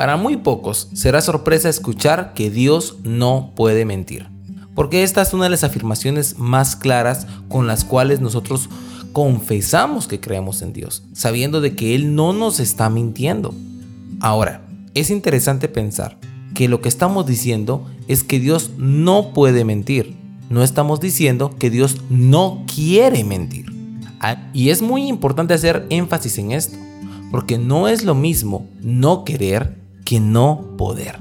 Para 0.00 0.16
muy 0.16 0.38
pocos 0.38 0.88
será 0.94 1.20
sorpresa 1.20 1.68
escuchar 1.68 2.32
que 2.32 2.48
Dios 2.48 2.96
no 3.04 3.52
puede 3.54 3.84
mentir, 3.84 4.30
porque 4.74 5.02
esta 5.02 5.20
es 5.20 5.34
una 5.34 5.44
de 5.44 5.50
las 5.50 5.62
afirmaciones 5.62 6.38
más 6.38 6.74
claras 6.74 7.26
con 7.50 7.66
las 7.66 7.84
cuales 7.84 8.22
nosotros 8.22 8.70
confesamos 9.12 10.08
que 10.08 10.18
creemos 10.18 10.62
en 10.62 10.72
Dios, 10.72 11.02
sabiendo 11.12 11.60
de 11.60 11.76
que 11.76 11.94
Él 11.94 12.14
no 12.14 12.32
nos 12.32 12.60
está 12.60 12.88
mintiendo. 12.88 13.54
Ahora, 14.20 14.62
es 14.94 15.10
interesante 15.10 15.68
pensar 15.68 16.16
que 16.54 16.66
lo 16.66 16.80
que 16.80 16.88
estamos 16.88 17.26
diciendo 17.26 17.86
es 18.08 18.24
que 18.24 18.40
Dios 18.40 18.70
no 18.78 19.34
puede 19.34 19.66
mentir. 19.66 20.16
No 20.48 20.62
estamos 20.62 21.00
diciendo 21.00 21.54
que 21.58 21.68
Dios 21.68 21.98
no 22.08 22.64
quiere 22.74 23.22
mentir. 23.22 23.66
Ah, 24.18 24.48
y 24.54 24.70
es 24.70 24.80
muy 24.80 25.08
importante 25.08 25.52
hacer 25.52 25.84
énfasis 25.90 26.38
en 26.38 26.52
esto, 26.52 26.78
porque 27.30 27.58
no 27.58 27.86
es 27.86 28.02
lo 28.02 28.14
mismo 28.14 28.66
no 28.80 29.26
querer 29.26 29.78
que 30.10 30.18
no 30.18 30.74
poder. 30.76 31.20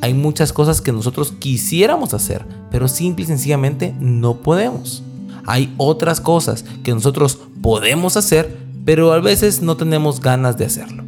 Hay 0.00 0.14
muchas 0.14 0.52
cosas 0.52 0.80
que 0.80 0.92
nosotros 0.92 1.34
quisiéramos 1.40 2.14
hacer, 2.14 2.46
pero 2.70 2.86
simple 2.86 3.24
y 3.24 3.26
sencillamente 3.26 3.96
no 3.98 4.36
podemos. 4.42 5.02
Hay 5.44 5.74
otras 5.76 6.20
cosas 6.20 6.64
que 6.84 6.94
nosotros 6.94 7.36
podemos 7.60 8.16
hacer, 8.16 8.56
pero 8.84 9.12
a 9.12 9.18
veces 9.18 9.60
no 9.60 9.76
tenemos 9.76 10.20
ganas 10.20 10.56
de 10.56 10.66
hacerlo. 10.66 11.02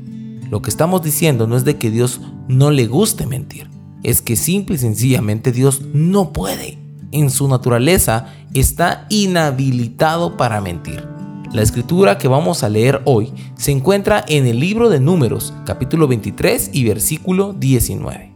Lo 0.50 0.60
que 0.60 0.70
estamos 0.70 1.04
diciendo 1.04 1.46
no 1.46 1.56
es 1.56 1.64
de 1.64 1.78
que 1.78 1.92
Dios 1.92 2.20
no 2.48 2.72
le 2.72 2.88
guste 2.88 3.26
mentir, 3.26 3.70
es 4.02 4.22
que 4.22 4.34
simple 4.34 4.74
y 4.74 4.78
sencillamente 4.78 5.52
Dios 5.52 5.82
no 5.94 6.32
puede. 6.32 6.78
En 7.12 7.30
su 7.30 7.46
naturaleza 7.46 8.26
está 8.54 9.06
inhabilitado 9.08 10.36
para 10.36 10.60
mentir. 10.60 11.06
La 11.52 11.62
escritura 11.62 12.16
que 12.16 12.28
vamos 12.28 12.62
a 12.62 12.68
leer 12.68 13.02
hoy 13.06 13.32
se 13.56 13.72
encuentra 13.72 14.24
en 14.28 14.46
el 14.46 14.60
libro 14.60 14.88
de 14.88 15.00
Números, 15.00 15.52
capítulo 15.66 16.06
23 16.06 16.70
y 16.72 16.84
versículo 16.84 17.52
19. 17.54 18.32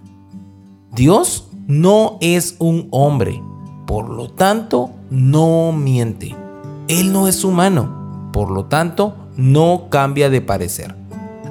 Dios 0.91 1.47
no 1.69 2.19
es 2.21 2.57
un 2.59 2.89
hombre, 2.91 3.41
por 3.87 4.09
lo 4.09 4.31
tanto 4.31 4.91
no 5.11 5.71
miente. 5.71 6.35
Él 6.89 7.13
no 7.13 7.29
es 7.29 7.45
humano, 7.45 8.31
por 8.33 8.51
lo 8.51 8.65
tanto 8.65 9.15
no 9.37 9.87
cambia 9.91 10.29
de 10.29 10.41
parecer. 10.41 10.97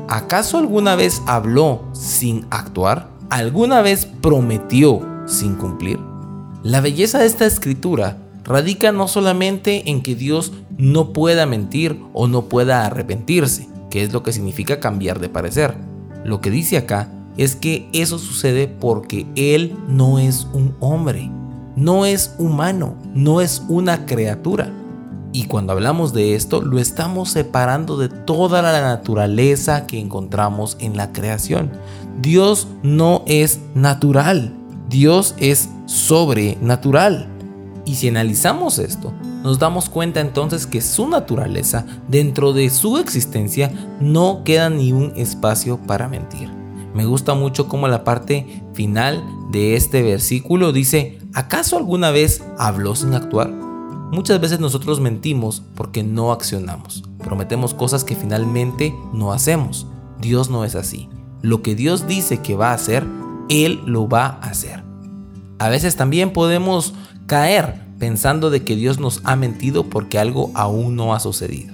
¿Acaso 0.10 0.58
alguna 0.58 0.96
vez 0.96 1.22
habló 1.28 1.84
sin 1.94 2.46
actuar? 2.50 3.08
¿Alguna 3.30 3.82
vez 3.82 4.06
prometió 4.06 5.00
sin 5.28 5.56
cumplir? 5.56 5.98
La 6.62 6.82
belleza 6.82 7.20
de 7.20 7.26
esta 7.26 7.46
escritura 7.46 8.18
radica 8.44 8.92
no 8.92 9.08
solamente 9.08 9.90
en 9.90 10.02
que 10.02 10.16
Dios 10.16 10.52
no 10.78 11.14
pueda 11.14 11.46
mentir 11.46 12.00
o 12.14 12.28
no 12.28 12.44
pueda 12.46 12.86
arrepentirse, 12.86 13.68
que 13.90 14.04
es 14.04 14.14
lo 14.14 14.24
que 14.24 14.34
significa 14.34 14.80
cambiar 14.80 15.20
de 15.20 15.30
parecer. 15.30 15.76
Lo 16.26 16.42
que 16.42 16.50
dice 16.50 16.78
acá 16.78 17.10
es 17.38 17.56
que 17.56 17.90
eso 17.94 18.20
sucede 18.20 18.68
porque 18.68 19.26
Él 19.36 19.76
no 19.88 20.20
es 20.20 20.48
un 20.54 20.76
hombre, 20.80 21.30
no 21.76 22.06
es 22.06 22.36
humano, 22.38 22.96
no 23.14 23.42
es 23.42 23.64
una 23.68 24.06
criatura. 24.06 24.72
Y 25.36 25.46
cuando 25.46 25.74
hablamos 25.74 26.14
de 26.14 26.36
esto, 26.36 26.62
lo 26.62 26.78
estamos 26.78 27.32
separando 27.32 27.98
de 27.98 28.08
toda 28.08 28.62
la 28.62 28.82
naturaleza 28.82 29.88
que 29.88 30.00
encontramos 30.00 30.78
en 30.80 30.96
la 30.96 31.12
creación. 31.12 31.72
Dios 32.22 32.68
no 32.84 33.24
es 33.26 33.60
natural, 33.74 34.54
Dios 34.90 35.34
es 35.40 35.70
sobrenatural. 35.88 37.33
Y 37.86 37.96
si 37.96 38.08
analizamos 38.08 38.80
esto, 38.80 39.14
nos 39.44 39.60
damos 39.60 39.90
cuenta 39.90 40.22
entonces 40.22 40.66
que 40.66 40.82
su 40.82 41.08
naturaleza, 41.08 41.86
dentro 42.08 42.54
de 42.54 42.70
su 42.70 42.98
existencia, 42.98 43.72
no 44.00 44.44
queda 44.44 44.70
ni 44.70 44.94
un 44.94 45.14
espacio 45.18 45.78
para 45.86 46.08
mentir. 46.08 46.50
Me 46.94 47.06
gusta 47.06 47.34
mucho 47.34 47.68
como 47.68 47.88
la 47.88 48.04
parte 48.04 48.64
final 48.74 49.24
de 49.52 49.76
este 49.76 50.02
versículo 50.02 50.72
dice, 50.72 51.20
¿acaso 51.34 51.78
alguna 51.78 52.12
vez 52.12 52.44
habló 52.58 52.96
sin 52.96 53.14
actuar? 53.14 53.50
Muchas 53.50 54.40
veces 54.40 54.60
nosotros 54.60 55.00
mentimos 55.00 55.64
porque 55.76 56.04
no 56.04 56.32
accionamos. 56.32 57.04
Prometemos 57.18 57.74
cosas 57.74 58.04
que 58.04 58.16
finalmente 58.16 58.94
no 59.12 59.34
hacemos. 59.34 59.88
Dios 60.22 60.50
no 60.50 60.66
es 60.66 60.76
así. 60.76 61.10
Lo 61.42 61.62
que 61.64 61.76
Dios 61.76 62.08
dice 62.08 62.38
que 62.38 62.56
va 62.56 62.72
a 62.72 62.76
hacer, 62.76 63.06
Él 63.50 63.82
lo 63.86 64.08
va 64.08 64.28
a 64.28 64.50
hacer. 64.50 64.84
A 65.58 65.70
veces 65.70 65.96
también 65.96 66.32
podemos 66.32 66.94
caer 67.26 67.83
pensando 68.04 68.50
de 68.50 68.66
que 68.66 68.76
Dios 68.76 69.00
nos 69.00 69.22
ha 69.24 69.38
mentido 69.38 69.86
porque 69.90 70.20
algo 70.20 70.52
aún 70.56 70.98
no 70.98 71.16
ha 71.16 71.22
sucedido. 71.22 71.74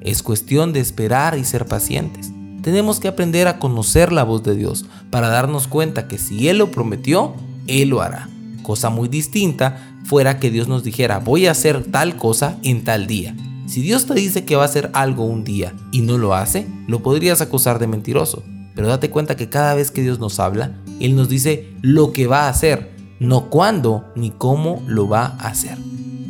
Es 0.00 0.22
cuestión 0.22 0.72
de 0.72 0.78
esperar 0.78 1.36
y 1.36 1.42
ser 1.42 1.66
pacientes. 1.66 2.30
Tenemos 2.62 3.00
que 3.00 3.08
aprender 3.08 3.48
a 3.48 3.58
conocer 3.58 4.12
la 4.12 4.22
voz 4.22 4.44
de 4.44 4.54
Dios 4.54 4.86
para 5.10 5.26
darnos 5.26 5.66
cuenta 5.66 6.06
que 6.06 6.18
si 6.18 6.46
Él 6.46 6.58
lo 6.58 6.70
prometió, 6.70 7.34
Él 7.66 7.88
lo 7.88 8.00
hará. 8.00 8.28
Cosa 8.62 8.90
muy 8.90 9.08
distinta 9.08 9.98
fuera 10.04 10.38
que 10.38 10.52
Dios 10.52 10.68
nos 10.68 10.84
dijera, 10.84 11.18
voy 11.18 11.48
a 11.48 11.50
hacer 11.50 11.82
tal 11.82 12.16
cosa 12.16 12.58
en 12.62 12.84
tal 12.84 13.08
día. 13.08 13.34
Si 13.66 13.80
Dios 13.80 14.06
te 14.06 14.14
dice 14.14 14.44
que 14.44 14.54
va 14.54 14.62
a 14.62 14.66
hacer 14.66 14.90
algo 14.92 15.24
un 15.24 15.42
día 15.42 15.74
y 15.90 16.02
no 16.02 16.16
lo 16.16 16.36
hace, 16.36 16.64
lo 16.86 17.02
podrías 17.02 17.40
acusar 17.40 17.80
de 17.80 17.88
mentiroso. 17.88 18.44
Pero 18.76 18.86
date 18.86 19.10
cuenta 19.10 19.34
que 19.34 19.48
cada 19.48 19.74
vez 19.74 19.90
que 19.90 20.02
Dios 20.02 20.20
nos 20.20 20.38
habla, 20.38 20.80
Él 21.00 21.16
nos 21.16 21.28
dice 21.28 21.72
lo 21.82 22.12
que 22.12 22.28
va 22.28 22.42
a 22.42 22.50
hacer, 22.50 22.94
no 23.20 23.50
cuándo 23.50 24.04
ni 24.14 24.30
cómo 24.30 24.82
lo 24.86 25.08
va 25.08 25.26
a 25.38 25.48
hacer. 25.48 25.78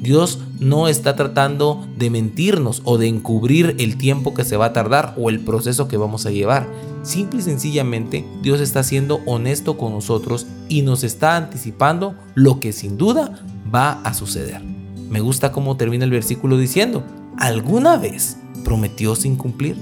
Dios 0.07 0.41
no 0.61 0.89
está 0.89 1.17
tratando 1.17 1.85
de 1.97 2.11
mentirnos 2.11 2.83
o 2.85 2.97
de 2.97 3.09
encubrir 3.09 3.75
el 3.79 3.97
tiempo 3.97 4.35
que 4.35 4.45
se 4.45 4.57
va 4.57 4.67
a 4.67 4.73
tardar 4.73 5.15
o 5.17 5.31
el 5.31 5.41
proceso 5.41 5.89
que 5.89 5.97
vamos 5.97 6.27
a 6.27 6.31
llevar. 6.31 6.69
Simple 7.03 7.41
y 7.41 7.43
sencillamente 7.43 8.25
Dios 8.43 8.61
está 8.61 8.83
siendo 8.83 9.21
honesto 9.27 9.77
con 9.77 9.93
nosotros 9.93 10.47
y 10.69 10.83
nos 10.83 11.03
está 11.03 11.37
anticipando 11.37 12.15
lo 12.35 12.61
que 12.61 12.73
sin 12.73 12.97
duda 12.97 13.45
va 13.75 14.01
a 14.03 14.15
suceder. 14.15 14.63
Me 14.63 15.21
gusta 15.21 15.53
cómo 15.53 15.77
termina 15.77 16.05
el 16.05 16.11
versículo 16.11 16.57
diciendo, 16.57 17.03
¿alguna 17.37 17.97
vez 17.97 18.37
prometió 18.65 19.17
sin 19.17 19.37
cumplir? 19.37 19.77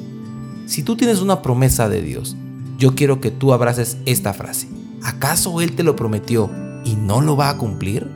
Si 0.67 0.83
tú 0.83 0.97
tienes 0.97 1.21
una 1.21 1.43
promesa 1.43 1.89
de 1.89 2.01
Dios, 2.01 2.37
yo 2.79 2.95
quiero 2.95 3.21
que 3.21 3.31
tú 3.31 3.53
abraces 3.53 3.99
esta 4.07 4.33
frase. 4.33 4.69
¿Acaso 5.03 5.61
Él 5.61 5.77
te 5.77 5.83
lo 5.83 5.97
prometió 5.97 6.51
y 6.85 6.97
no 6.97 7.21
lo 7.21 7.37
va 7.37 7.51
a 7.51 7.59
cumplir? 7.59 8.07